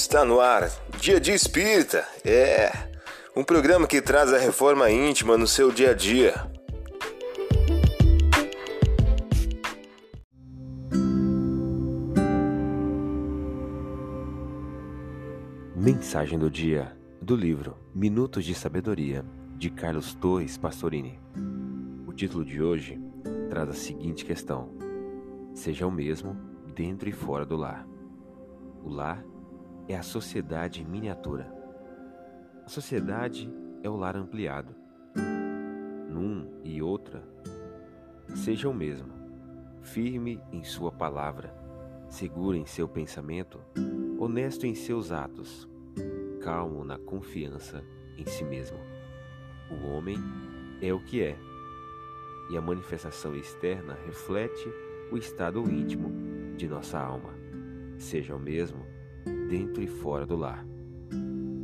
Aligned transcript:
Está 0.00 0.24
no 0.24 0.38
ar, 0.38 0.70
Dia 1.00 1.18
de 1.20 1.32
Espírita. 1.32 2.06
É 2.24 2.70
um 3.34 3.42
programa 3.42 3.84
que 3.84 4.00
traz 4.00 4.32
a 4.32 4.38
reforma 4.38 4.88
íntima 4.88 5.36
no 5.36 5.44
seu 5.44 5.72
dia 5.72 5.90
a 5.90 5.92
dia. 5.92 6.34
Mensagem 15.74 16.38
do 16.38 16.48
dia 16.48 16.96
do 17.20 17.34
livro 17.34 17.76
Minutos 17.92 18.44
de 18.44 18.54
Sabedoria 18.54 19.24
de 19.56 19.68
Carlos 19.68 20.14
Torres 20.14 20.56
Pastorini. 20.56 21.18
O 22.06 22.12
título 22.12 22.44
de 22.44 22.62
hoje 22.62 23.00
traz 23.50 23.68
a 23.68 23.74
seguinte 23.74 24.24
questão: 24.24 24.70
Seja 25.52 25.88
o 25.88 25.90
mesmo 25.90 26.36
dentro 26.72 27.08
e 27.08 27.12
fora 27.12 27.44
do 27.44 27.56
lar. 27.56 27.84
O 28.84 28.90
lar 28.90 29.24
é 29.88 29.96
a 29.96 30.02
sociedade 30.02 30.84
miniatura. 30.84 31.50
A 32.64 32.68
sociedade 32.68 33.50
é 33.82 33.88
o 33.88 33.96
lar 33.96 34.16
ampliado. 34.16 34.74
Num 36.10 36.60
e 36.62 36.82
outra, 36.82 37.22
seja 38.34 38.68
o 38.68 38.74
mesmo, 38.74 39.10
firme 39.80 40.42
em 40.52 40.62
sua 40.62 40.92
palavra, 40.92 41.54
seguro 42.06 42.54
em 42.54 42.66
seu 42.66 42.86
pensamento, 42.86 43.60
honesto 44.18 44.66
em 44.66 44.74
seus 44.74 45.10
atos, 45.10 45.66
calmo 46.42 46.84
na 46.84 46.98
confiança 46.98 47.82
em 48.18 48.26
si 48.26 48.44
mesmo. 48.44 48.78
O 49.70 49.88
homem 49.88 50.18
é 50.82 50.92
o 50.92 51.02
que 51.02 51.22
é, 51.22 51.34
e 52.50 52.56
a 52.58 52.60
manifestação 52.60 53.34
externa 53.34 53.96
reflete 54.04 54.68
o 55.10 55.16
estado 55.16 55.62
íntimo 55.70 56.56
de 56.56 56.68
nossa 56.68 56.98
alma. 56.98 57.32
Seja 57.98 58.36
o 58.36 58.38
mesmo 58.38 58.97
dentro 59.48 59.82
e 59.82 59.86
fora 59.86 60.26
do 60.26 60.36
lar. 60.36 60.64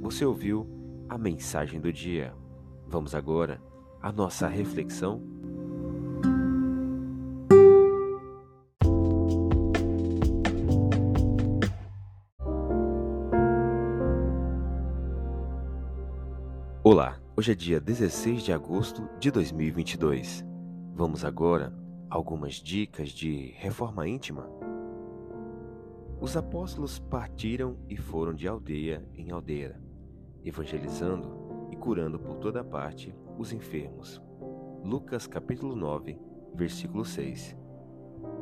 Você 0.00 0.24
ouviu 0.24 0.66
a 1.08 1.18
mensagem 1.18 1.80
do 1.80 1.92
dia. 1.92 2.34
Vamos 2.86 3.14
agora 3.14 3.60
à 4.02 4.10
nossa 4.10 4.48
reflexão. 4.48 5.22
Olá, 16.82 17.20
hoje 17.36 17.52
é 17.52 17.54
dia 17.54 17.80
16 17.80 18.42
de 18.42 18.52
agosto 18.52 19.08
de 19.18 19.30
2022. 19.30 20.44
Vamos 20.94 21.24
agora 21.24 21.72
a 22.08 22.16
algumas 22.16 22.54
dicas 22.54 23.10
de 23.10 23.54
reforma 23.58 24.08
íntima 24.08 24.48
os 26.20 26.36
apóstolos 26.36 26.98
partiram 26.98 27.78
e 27.88 27.96
foram 27.96 28.34
de 28.34 28.46
aldeia 28.46 29.02
em 29.14 29.30
aldeia, 29.30 29.80
evangelizando 30.44 31.68
e 31.70 31.76
curando 31.76 32.18
por 32.18 32.36
toda 32.36 32.62
parte 32.62 33.14
os 33.38 33.54
enfermos. 33.54 34.20
Lucas 34.84 35.26
capítulo 35.26 35.74
9, 35.74 36.18
versículo 36.54 37.06
6. 37.06 37.56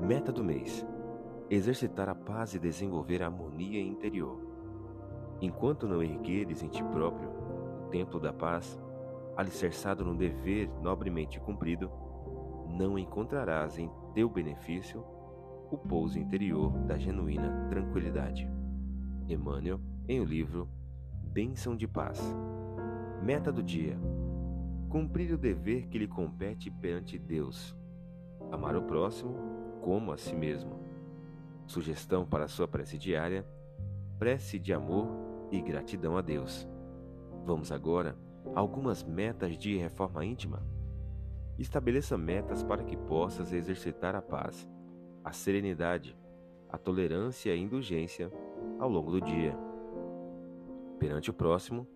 Meta 0.03 0.33
do 0.33 0.43
mês: 0.43 0.85
exercitar 1.49 2.09
a 2.09 2.17
paz 2.17 2.53
e 2.53 2.59
desenvolver 2.59 3.23
a 3.23 3.27
harmonia 3.27 3.81
interior. 3.81 4.41
Enquanto 5.41 5.87
não 5.87 6.03
ergueres 6.03 6.65
em 6.65 6.69
ti 6.69 6.83
próprio 6.83 7.31
o 7.31 7.89
templo 7.91 8.19
da 8.19 8.33
paz, 8.33 8.77
alicerçado 9.37 10.05
no 10.05 10.17
dever 10.17 10.69
nobremente 10.83 11.39
cumprido, 11.39 11.89
não 12.67 12.99
encontrarás 12.99 13.79
em 13.79 13.89
teu 14.15 14.29
benefício 14.29 15.05
o 15.71 15.77
pouso 15.77 16.19
interior 16.19 16.73
da 16.87 16.97
genuína 16.97 17.67
tranquilidade. 17.69 18.49
Emmanuel, 19.29 19.81
em 20.09 20.21
o 20.21 20.25
livro 20.25 20.69
Bênção 21.23 21.77
de 21.77 21.87
Paz. 21.87 22.21
Meta 23.23 23.53
do 23.53 23.63
dia: 23.63 23.99
cumprir 24.89 25.33
o 25.33 25.39
dever 25.39 25.89
que 25.89 25.99
lhe 25.99 26.09
compete 26.09 26.71
perante 26.71 27.19
Deus. 27.19 27.77
Amar 28.51 28.77
o 28.77 28.83
próximo 28.83 29.35
como 29.83 30.11
a 30.13 30.17
si 30.17 30.35
mesmo. 30.35 30.81
Sugestão 31.67 32.25
para 32.25 32.49
sua 32.49 32.67
prece 32.67 32.97
diária: 32.97 33.47
prece 34.19 34.59
de 34.59 34.73
amor 34.73 35.07
e 35.51 35.61
gratidão 35.61 36.17
a 36.17 36.23
Deus. 36.23 36.67
Vamos 37.45 37.71
agora 37.71 38.17
a 38.55 38.61
algumas 38.61 39.05
metas 39.05 39.59
de 39.59 39.77
reforma 39.77 40.25
íntima. 40.25 40.63
Estabeleça 41.59 42.17
metas 42.17 42.63
para 42.63 42.83
que 42.83 42.97
possas 42.97 43.53
exercitar 43.53 44.15
a 44.15 44.23
paz 44.23 44.67
a 45.29 45.33
serenidade, 45.33 46.17
a 46.71 46.79
tolerância 46.79 47.51
e 47.51 47.53
a 47.53 47.57
indulgência 47.57 48.33
ao 48.79 48.89
longo 48.89 49.11
do 49.11 49.21
dia, 49.21 49.55
perante 50.99 51.29
o 51.29 51.35
próximo, 51.35 51.87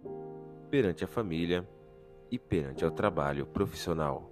perante 0.70 1.02
a 1.02 1.08
família 1.08 1.66
e 2.30 2.38
perante 2.38 2.84
o 2.84 2.90
trabalho 2.90 3.46
profissional. 3.46 4.30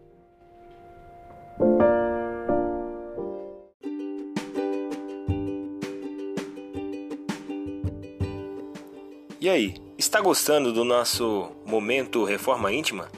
E 9.41 9.49
aí, 9.49 9.75
está 9.97 10.21
gostando 10.21 10.75
do 10.75 10.85
nosso 10.85 11.51
momento 11.65 12.23
Reforma 12.25 12.71
Íntima? 12.71 13.09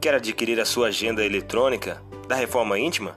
Quer 0.00 0.14
adquirir 0.14 0.58
a 0.58 0.64
sua 0.64 0.88
agenda 0.88 1.24
eletrônica 1.24 2.02
da 2.26 2.34
Reforma 2.34 2.76
Íntima? 2.76 3.16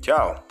Tchau! 0.00 0.49